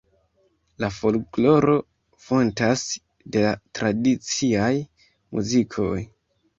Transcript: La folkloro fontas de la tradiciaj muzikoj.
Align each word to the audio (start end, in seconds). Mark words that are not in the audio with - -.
La 0.83 0.87
folkloro 0.95 1.75
fontas 2.29 2.87
de 3.37 3.47
la 3.47 3.55
tradiciaj 3.83 4.75
muzikoj. 5.15 5.97